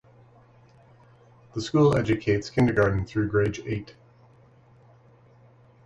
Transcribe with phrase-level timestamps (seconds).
[1.53, 3.95] The school educates grades kindergarten through grade eight.